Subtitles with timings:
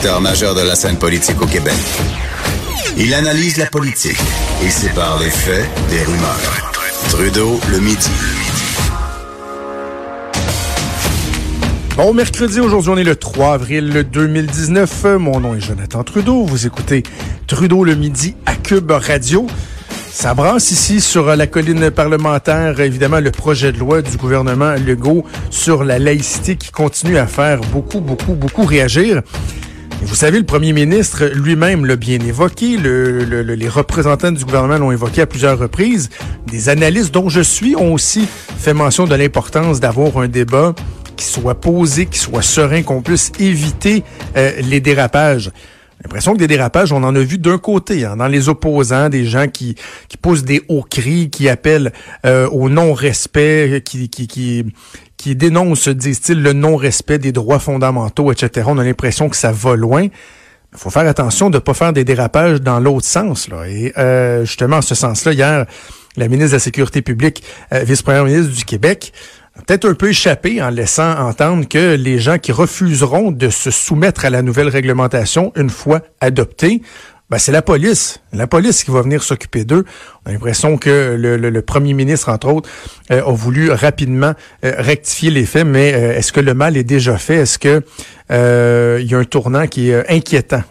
[0.00, 1.74] Acteur majeur de la scène politique au Québec.
[2.96, 4.16] Il analyse la politique
[4.64, 6.72] et sépare les faits des rumeurs.
[7.10, 8.10] Trudeau le midi.
[11.98, 15.04] Bon mercredi, aujourd'hui on est le 3 avril 2019.
[15.18, 16.46] Mon nom est Jonathan Trudeau.
[16.46, 17.02] Vous écoutez
[17.46, 19.48] Trudeau le midi à Cube Radio.
[20.10, 25.26] Ça brasse ici sur la colline parlementaire, évidemment, le projet de loi du gouvernement Legault
[25.50, 29.20] sur la laïcité qui continue à faire beaucoup, beaucoup, beaucoup réagir.
[30.02, 34.78] Vous savez, le premier ministre lui-même l'a bien évoqué, le, le, les représentants du gouvernement
[34.78, 36.08] l'ont évoqué à plusieurs reprises.
[36.46, 40.74] Des analystes dont je suis ont aussi fait mention de l'importance d'avoir un débat
[41.16, 44.02] qui soit posé, qui soit serein, qu'on puisse éviter
[44.36, 45.52] euh, les dérapages.
[46.02, 49.26] L'impression que des dérapages, on en a vu d'un côté, hein, dans les opposants, des
[49.26, 49.74] gens qui,
[50.08, 51.92] qui poussent des hauts cris, qui appellent
[52.24, 54.64] euh, au non-respect, qui, qui,
[55.20, 58.66] qui dénoncent, disent-ils, le non-respect des droits fondamentaux, etc.
[58.70, 60.04] On a l'impression que ça va loin.
[60.04, 63.48] Il faut faire attention de ne pas faire des dérapages dans l'autre sens.
[63.48, 63.68] Là.
[63.68, 65.66] Et euh, justement, en ce sens-là, hier,
[66.16, 67.44] la ministre de la Sécurité publique,
[67.74, 69.12] euh, vice-première ministre du Québec,
[69.66, 74.24] peut-être un peu échappé en laissant entendre que les gens qui refuseront de se soumettre
[74.24, 76.80] à la nouvelle réglementation une fois adoptée,
[77.30, 78.20] ben c'est la police.
[78.32, 79.84] La police qui va venir s'occuper d'eux.
[80.24, 82.68] On a l'impression que le, le, premier ministre, entre autres,
[83.10, 86.84] euh, a voulu rapidement euh, rectifier les faits, mais euh, est-ce que le mal est
[86.84, 87.36] déjà fait?
[87.36, 87.82] Est-ce que
[88.32, 90.62] il y a un tournant qui est inquiétant,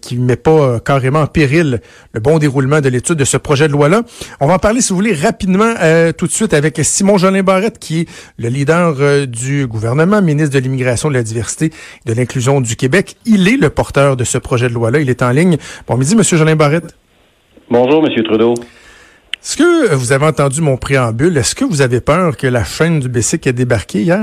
[0.00, 1.82] qui ne met pas carrément en péril
[2.14, 4.04] le bon déroulement de l'étude de ce projet de loi-là?
[4.40, 5.74] On va en parler, si vous voulez, rapidement
[6.16, 8.08] tout de suite avec Simon Jolin Barrette, qui est
[8.38, 13.16] le leader du gouvernement, ministre de l'Immigration, de la Diversité et de l'Inclusion du Québec.
[13.26, 15.00] Il est le porteur de ce projet de loi-là.
[15.00, 15.45] Il est en ligne.
[15.86, 16.96] Bon midi, Monsieur Jolin Barrette.
[17.70, 18.22] Bonjour, M.
[18.24, 18.54] Trudeau.
[18.54, 21.36] Est-ce que vous avez entendu mon préambule?
[21.36, 24.20] Est-ce que vous avez peur que la chaîne du BC ait débarqué hier?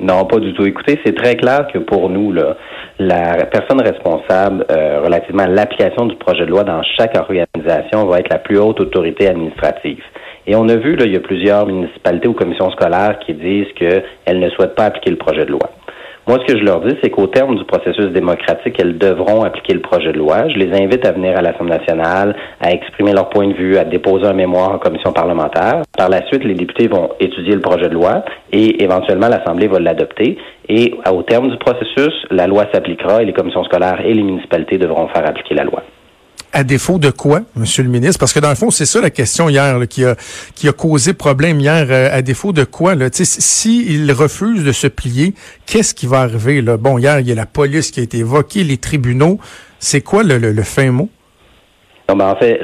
[0.00, 0.64] Non, pas du tout.
[0.64, 2.56] Écoutez, c'est très clair que pour nous, là,
[2.98, 8.20] la personne responsable euh, relativement à l'application du projet de loi dans chaque organisation va
[8.20, 10.02] être la plus haute autorité administrative.
[10.46, 13.72] Et on a vu, là, il y a plusieurs municipalités ou commissions scolaires qui disent
[13.76, 15.70] qu'elles ne souhaitent pas appliquer le projet de loi.
[16.28, 19.72] Moi, ce que je leur dis, c'est qu'au terme du processus démocratique, elles devront appliquer
[19.72, 20.46] le projet de loi.
[20.50, 23.84] Je les invite à venir à l'Assemblée nationale, à exprimer leur point de vue, à
[23.84, 25.80] déposer un mémoire en commission parlementaire.
[25.96, 29.78] Par la suite, les députés vont étudier le projet de loi et éventuellement l'Assemblée va
[29.78, 30.36] l'adopter.
[30.68, 34.76] Et au terme du processus, la loi s'appliquera et les commissions scolaires et les municipalités
[34.76, 35.82] devront faire appliquer la loi
[36.52, 38.18] à défaut de quoi, Monsieur le ministre?
[38.18, 40.16] Parce que dans le fond, c'est ça la question hier qui, a,
[40.54, 41.86] qui a causé problème hier.
[41.90, 42.94] Euh, à défaut de quoi?
[43.12, 45.34] S'il si refuse de se plier,
[45.66, 46.62] qu'est-ce qui va arriver?
[46.62, 46.76] Là?
[46.76, 49.38] Bon, hier, il y a la police qui a été évoquée, les tribunaux.
[49.78, 51.08] C'est quoi le, le, fin mot?
[52.08, 52.60] Non, ben, en fait,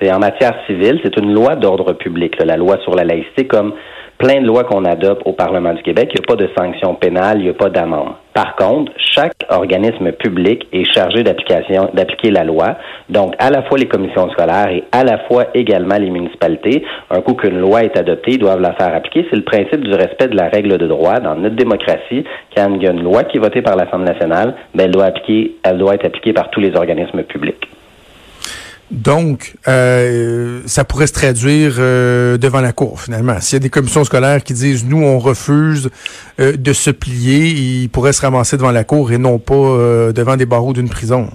[0.00, 3.72] c'est en matière civile, c'est une loi d'ordre public, la loi sur la laïcité, comme
[4.18, 6.94] plein de lois qu'on adopte au Parlement du Québec, il n'y a pas de sanction
[6.94, 8.14] pénale, il n'y a pas d'amende.
[8.32, 12.76] Par contre, chaque organisme public est chargé d'application, d'appliquer la loi.
[13.08, 16.84] Donc, à la fois les commissions scolaires et à la fois également les municipalités.
[17.10, 19.26] Un coup qu'une loi est adoptée, ils doivent la faire appliquer.
[19.30, 22.24] C'est le principe du respect de la règle de droit dans notre démocratie.
[22.54, 25.06] Quand il y a une loi qui est votée par l'Assemblée nationale, ben, elle doit
[25.06, 27.66] appliquer, elle doit être appliquée par tous les organismes publics.
[28.90, 33.40] Donc, euh, ça pourrait se traduire euh, devant la Cour, finalement.
[33.40, 35.90] S'il y a des commissions scolaires qui disent, nous, on refuse
[36.38, 40.36] euh, de se plier, ils pourraient se ramasser devant la Cour et non pas devant
[40.36, 41.28] des barreaux d'une prison.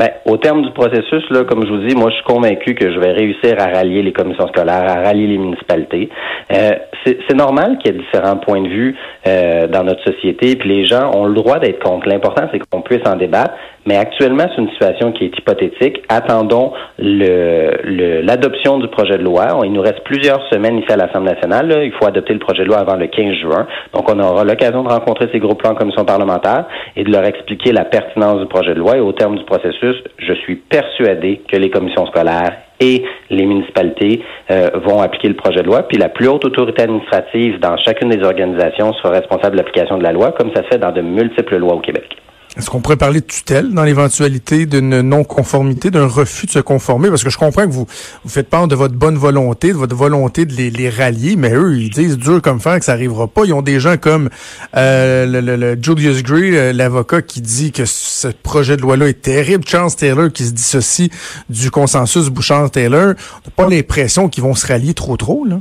[0.00, 2.90] Ben, au terme du processus, là, comme je vous dis, moi, je suis convaincu que
[2.90, 6.08] je vais réussir à rallier les commissions scolaires, à rallier les municipalités.
[6.50, 6.70] Euh,
[7.04, 8.96] c'est normal qu'il y ait différents points de vue
[9.26, 12.08] euh, dans notre société, puis les gens ont le droit d'être contre.
[12.08, 13.52] L'important, c'est qu'on puisse en débattre.
[13.86, 16.02] Mais actuellement, c'est une situation qui est hypothétique.
[16.08, 19.48] Attendons l'adoption du projet de loi.
[19.64, 21.80] Il nous reste plusieurs semaines ici à l'Assemblée nationale.
[21.84, 23.66] Il faut adopter le projet de loi avant le 15 juin.
[23.94, 27.72] Donc, on aura l'occasion de rencontrer ces groupes-là en commission parlementaire et de leur expliquer
[27.72, 28.98] la pertinence du projet de loi.
[28.98, 34.22] Et au terme du processus, je suis persuadé que les commissions scolaires et les municipalités
[34.50, 35.82] euh, vont appliquer le projet de loi.
[35.82, 40.02] Puis la plus haute autorité administrative dans chacune des organisations sera responsable de l'application de
[40.02, 42.16] la loi, comme ça se fait dans de multiples lois au Québec.
[42.56, 47.08] Est-ce qu'on pourrait parler de tutelle dans l'éventualité d'une non-conformité, d'un refus de se conformer?
[47.08, 47.86] Parce que je comprends que vous,
[48.24, 51.52] vous faites part de votre bonne volonté, de votre volonté de les, les rallier, mais
[51.54, 53.42] eux, ils disent dur comme fer que ça arrivera pas.
[53.44, 54.30] Ils ont des gens comme
[54.76, 59.22] euh, le, le- le Julius Gray, l'avocat, qui dit que ce projet de loi-là est
[59.22, 59.64] terrible.
[59.66, 61.08] Chance Taylor qui se dissocie
[61.48, 63.14] du consensus Bouchard-Taylor.
[63.14, 65.60] On n'a pas l'impression qu'ils vont se rallier trop trop, là.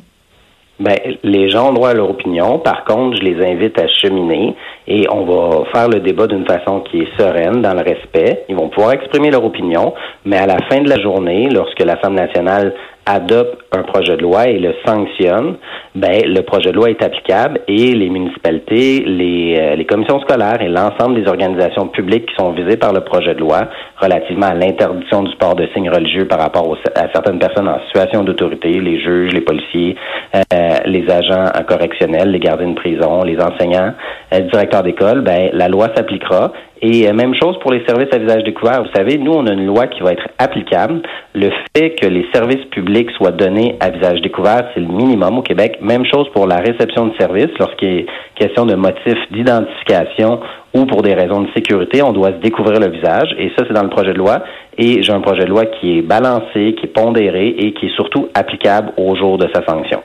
[0.81, 2.57] Ben, les gens ont droit à leur opinion.
[2.57, 4.55] Par contre, je les invite à cheminer
[4.89, 8.45] et on va faire le débat d'une façon qui est sereine, dans le respect.
[8.49, 9.93] Ils vont pouvoir exprimer leur opinion,
[10.25, 12.73] mais à la fin de la journée, lorsque l'Assemblée nationale
[13.09, 15.55] adopte un projet de loi et le sanctionne,
[15.95, 20.61] ben le projet de loi est applicable et les municipalités, les, euh, les commissions scolaires
[20.61, 23.61] et l'ensemble des organisations publiques qui sont visées par le projet de loi
[23.97, 27.79] relativement à l'interdiction du port de signes religieux par rapport aux- à certaines personnes en
[27.87, 29.95] situation d'autorité, les juges, les policiers,
[30.35, 33.93] euh, les agents euh, correctionnels, les gardiens de prison, les enseignants,
[34.33, 36.51] euh, le directeur d'école, ben la loi s'appliquera.
[36.81, 38.83] Et euh, même chose pour les services à visage découvert.
[38.83, 41.01] Vous savez, nous, on a une loi qui va être applicable.
[41.35, 45.41] Le fait que les services publics soient donnés à visage découvert, c'est le minimum au
[45.41, 45.79] Québec.
[45.81, 48.05] Même chose pour la réception de services lorsqu'il est
[48.35, 50.39] question de motifs d'identification
[50.73, 53.35] ou pour des raisons de sécurité, on doit se découvrir le visage.
[53.37, 54.43] Et ça, c'est dans le projet de loi.
[54.81, 57.95] Et j'ai un projet de loi qui est balancé, qui est pondéré et qui est
[57.97, 60.01] surtout applicable au jour de sa sanction.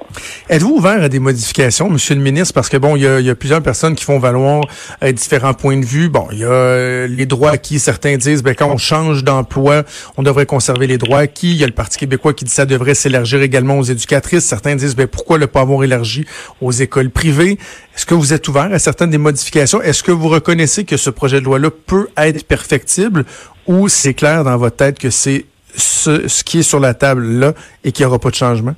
[0.51, 2.53] Êtes-vous ouvert à des modifications, Monsieur le ministre?
[2.55, 4.63] Parce que bon, il y y a plusieurs personnes qui font valoir
[5.05, 6.09] euh, différents points de vue.
[6.09, 7.79] Bon, il y a euh, les droits acquis.
[7.79, 9.85] Certains disent, ben, quand on change d'emploi,
[10.17, 11.53] on devrait conserver les droits acquis.
[11.53, 14.45] Il y a le Parti québécois qui dit ça devrait s'élargir également aux éducatrices.
[14.45, 16.27] Certains disent, ben, pourquoi ne pas avoir élargi
[16.61, 17.59] aux écoles privées?
[17.95, 19.81] Est-ce que vous êtes ouvert à certaines des modifications?
[19.81, 23.25] Est-ce que vous reconnaissez que ce projet de loi-là peut être perfectible
[23.67, 25.45] ou c'est clair dans votre tête que c'est
[25.77, 27.53] ce, qui est sur la table là
[27.85, 28.75] et qu'il n'y aura pas de changement?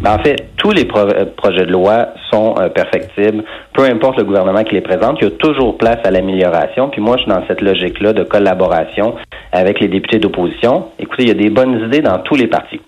[0.00, 3.44] Ben, en fait, tous les euh, projets de loi sont euh, perfectibles,
[3.74, 5.18] peu importe le gouvernement qui les présente.
[5.20, 6.88] Il y a toujours place à l'amélioration.
[6.88, 9.14] Puis moi, je suis dans cette logique-là de collaboration
[9.52, 10.86] avec les députés d'opposition.
[10.98, 12.80] Écoutez, il y a des bonnes idées dans tous les partis.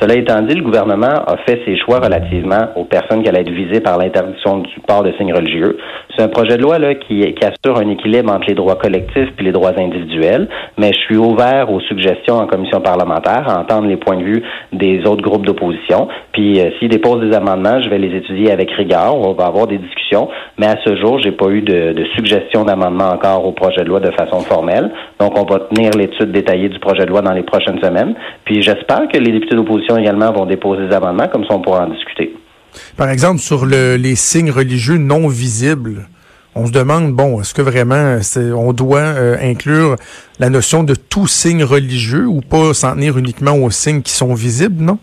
[0.00, 3.50] Cela étant dit, le gouvernement a fait ses choix relativement aux personnes qui allaient être
[3.50, 5.78] visées par l'interdiction du port de signes religieux.
[6.20, 9.30] C'est un projet de loi là, qui, qui assure un équilibre entre les droits collectifs
[9.38, 13.88] et les droits individuels, mais je suis ouvert aux suggestions en commission parlementaire, à entendre
[13.88, 16.08] les points de vue des autres groupes d'opposition.
[16.32, 19.16] Puis euh, s'ils déposent des amendements, je vais les étudier avec rigueur.
[19.16, 20.28] On va avoir des discussions,
[20.58, 23.88] mais à ce jour, j'ai pas eu de, de suggestions d'amendement encore au projet de
[23.88, 24.90] loi de façon formelle.
[25.18, 28.14] Donc, on va tenir l'étude détaillée du projet de loi dans les prochaines semaines.
[28.44, 31.86] Puis j'espère que les députés d'opposition également vont déposer des amendements, comme ça on pourra
[31.86, 32.34] en discuter.
[32.96, 36.08] Par exemple, sur le- les signes religieux non visibles,
[36.54, 38.18] on se demande, bon, est-ce que vraiment
[38.56, 39.96] on doit euh, inclure
[40.40, 44.34] la notion de tout signe religieux ou pas s'en tenir uniquement aux signes qui sont
[44.34, 44.98] visibles, non?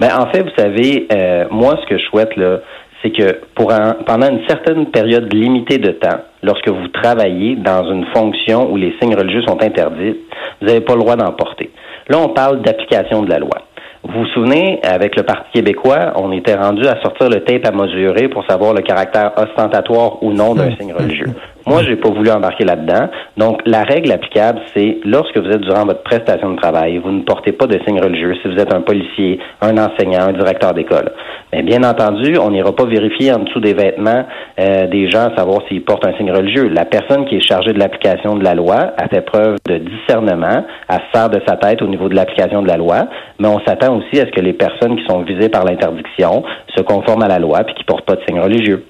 [0.00, 2.58] Ben, en fait, vous savez, euh, moi, ce que je souhaite, là,
[3.02, 8.70] c'est que pendant une certaine période limitée de temps, lorsque vous travaillez dans une fonction
[8.72, 10.16] où les signes religieux sont interdits,
[10.60, 11.70] vous n'avez pas le droit d'en porter.
[12.08, 13.58] Là, on parle d'application de la loi.
[14.04, 17.70] Vous vous souvenez, avec le Parti québécois, on était rendu à sortir le tape à
[17.70, 21.32] mesurer pour savoir le caractère ostentatoire ou non d'un signe religieux.
[21.66, 23.08] Moi, j'ai pas voulu embarquer là-dedans.
[23.36, 27.22] Donc, la règle applicable, c'est lorsque vous êtes durant votre prestation de travail, vous ne
[27.22, 31.12] portez pas de signe religieux si vous êtes un policier, un enseignant, un directeur d'école.
[31.52, 34.24] Mais bien entendu, on n'ira pas vérifier en dessous des vêtements
[34.58, 36.68] euh, des gens savoir s'ils portent un signe religieux.
[36.68, 40.64] La personne qui est chargée de l'application de la loi a fait preuve de discernement,
[40.88, 43.06] à sert de sa tête au niveau de l'application de la loi,
[43.38, 46.42] mais on s'attend aussi à ce que les personnes qui sont visées par l'interdiction
[46.74, 48.84] se conforment à la loi puis qui portent pas de signe religieux.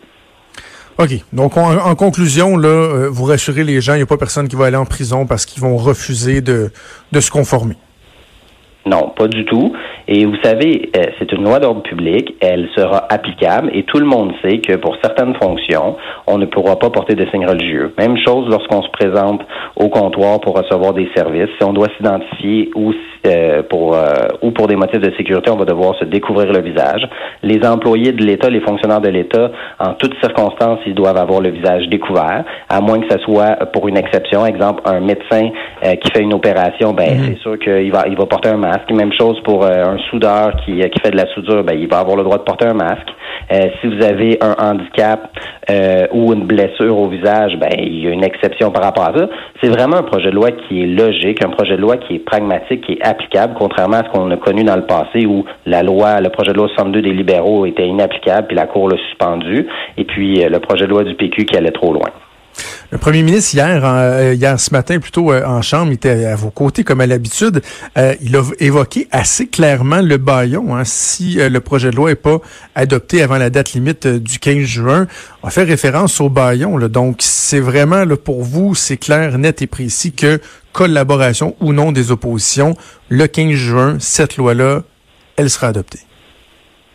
[1.02, 1.10] OK.
[1.32, 4.54] Donc, en, conclusion, là, euh, vous rassurez les gens, il n'y a pas personne qui
[4.54, 6.70] va aller en prison parce qu'ils vont refuser de,
[7.10, 7.74] de se conformer.
[8.86, 9.72] Non, pas du tout.
[10.08, 14.06] Et vous savez, euh, c'est une loi d'ordre public, elle sera applicable et tout le
[14.06, 17.94] monde sait que pour certaines fonctions, on ne pourra pas porter de signes religieux.
[17.98, 19.42] Même chose lorsqu'on se présente
[19.76, 21.48] au comptoir pour recevoir des services.
[21.58, 22.92] Si on doit s'identifier ou
[23.26, 26.60] euh, pour euh, ou pour des motifs de sécurité, on va devoir se découvrir le
[26.60, 27.08] visage.
[27.42, 31.50] Les employés de l'État, les fonctionnaires de l'État, en toutes circonstances, ils doivent avoir le
[31.50, 34.44] visage découvert, à moins que ce soit pour une exception.
[34.46, 35.50] Exemple, un médecin
[35.84, 38.90] euh, qui fait une opération, ben c'est sûr qu'il va il va porter un masque.
[38.90, 41.88] Même chose pour euh, un soudeur qui, euh, qui fait de la soudure, ben il
[41.88, 43.08] va avoir le droit de porter un masque.
[43.52, 45.30] Euh, si vous avez un handicap
[45.70, 49.16] euh, ou une blessure au visage, ben il y a une exception par rapport à
[49.16, 49.28] ça.
[49.62, 52.18] C'est vraiment un projet de loi qui est logique, un projet de loi qui est
[52.18, 55.82] pragmatique, qui est applicable, contrairement à ce qu'on a connu dans le passé où la
[55.82, 59.66] loi, le projet de loi 62 des libéraux était inapplicable, puis la Cour l'a suspendu,
[59.96, 62.10] et puis euh, le projet de loi du PQ qui allait trop loin.
[62.92, 66.36] Le premier ministre, hier, euh, hier ce matin, plutôt euh, en chambre, il était à
[66.36, 67.62] vos côtés comme à l'habitude.
[67.96, 70.76] Euh, il a évoqué assez clairement le baillon.
[70.76, 72.42] Hein, si le projet de loi n'est pas
[72.74, 75.06] adopté avant la date limite du 15 juin,
[75.42, 76.76] on fait référence au baillon.
[76.76, 76.88] Là.
[76.88, 80.38] Donc, c'est vraiment là, pour vous, c'est clair, net et précis que
[80.74, 82.76] collaboration ou non des oppositions,
[83.08, 84.82] le 15 juin, cette loi-là,
[85.36, 86.00] elle sera adoptée.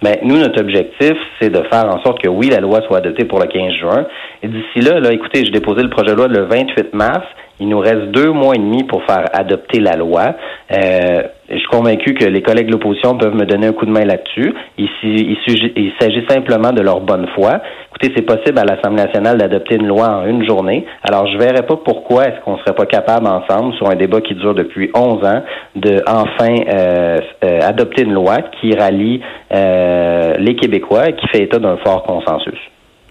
[0.04, 2.98] Mais ben, nous, notre objectif, c'est de faire en sorte que oui, la loi soit
[2.98, 4.06] adoptée pour le 15 juin.
[4.44, 7.26] Et d'ici là, là, écoutez, j'ai déposé le projet de loi le 28 mars.
[7.60, 10.36] Il nous reste deux mois et demi pour faire adopter la loi.
[10.72, 13.92] Euh, je suis convaincu que les collègues de l'opposition peuvent me donner un coup de
[13.92, 14.54] main là-dessus.
[14.78, 17.62] Il, il s'agit simplement de leur bonne foi.
[17.90, 20.86] Écoutez, c'est possible à l'Assemblée nationale d'adopter une loi en une journée.
[21.04, 24.36] Alors, je verrais pas pourquoi est-ce qu'on serait pas capable ensemble, sur un débat qui
[24.36, 25.44] dure depuis 11 ans,
[25.76, 31.60] de enfin euh, euh, adopter une loi qui rallie les Québécois et qui fait état
[31.60, 32.60] d'un fort consensus.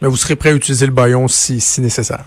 [0.03, 2.25] Mais vous serez prêt à utiliser le baillon si, si nécessaire?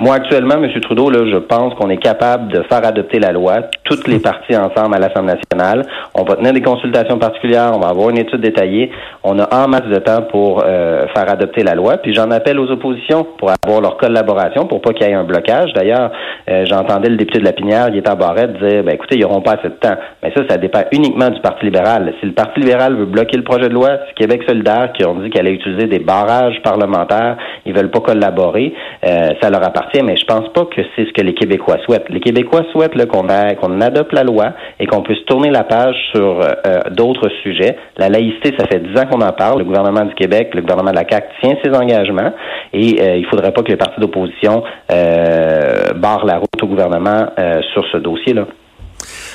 [0.00, 0.66] Moi, actuellement, M.
[0.80, 4.56] Trudeau, là, je pense qu'on est capable de faire adopter la loi, toutes les parties
[4.56, 5.82] ensemble à l'Assemblée nationale.
[6.14, 8.90] On va tenir des consultations particulières, on va avoir une étude détaillée.
[9.24, 11.98] On a en masse de temps pour euh, faire adopter la loi.
[11.98, 15.24] Puis j'en appelle aux oppositions pour avoir leur collaboration, pour pas qu'il y ait un
[15.24, 15.74] blocage.
[15.74, 16.12] D'ailleurs,
[16.48, 19.58] euh, j'entendais le député de la Pinière, à Barrette, dire, ben écoutez, ils n'auront pas
[19.58, 19.96] assez de temps.
[20.22, 22.14] Mais ça, ça dépend uniquement du Parti libéral.
[22.20, 25.16] Si le Parti libéral veut bloquer le projet de loi, c'est Québec solidaire qui ont
[25.16, 28.72] dit qu'elle allait utiliser des barrages parlementaires, ils veulent pas collaborer,
[29.04, 32.08] euh, ça leur appartient mais je pense pas que c'est ce que les Québécois souhaitent.
[32.08, 36.40] Les Québécois souhaitent qu'on qu'on adopte la loi et qu'on puisse tourner la page sur
[36.40, 37.76] euh, euh, d'autres sujets.
[37.96, 39.58] La laïcité, ça fait dix ans qu'on en parle.
[39.58, 42.32] Le gouvernement du Québec, le gouvernement de la CAQ tient ses engagements
[42.72, 47.26] et euh, il faudrait pas que les partis d'opposition barrent la route au gouvernement
[47.72, 48.46] sur ce dossier-là.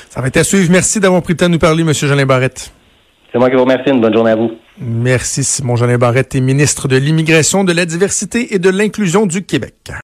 [0.08, 0.70] Ça va être à suivre.
[0.70, 1.92] Merci d'avoir pris le temps de nous parler, M.
[1.92, 2.72] Jolin Barrette.
[3.32, 3.90] C'est moi qui vous remercie.
[3.90, 4.52] Une bonne journée à vous.
[4.78, 9.90] Merci, Simon Jolin Barrette, ministre de l'Immigration, de la Diversité et de l'Inclusion du Québec.